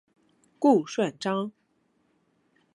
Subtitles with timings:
[0.57, 1.51] 顾顺章。